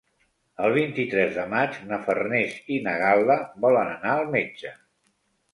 [0.67, 4.77] El vint-i-tres de maig na Farners i na Gal·la volen anar al metge.